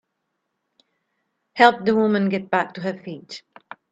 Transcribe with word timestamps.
Help 1.53 1.85
the 1.85 1.95
woman 1.95 2.27
get 2.29 2.49
back 2.49 2.73
to 2.73 2.81
her 2.81 2.97
feet. 2.97 3.43